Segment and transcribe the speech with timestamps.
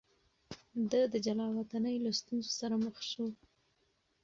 [0.91, 3.33] ده د جلاوطنۍ له ستونزو سره مخ شوی.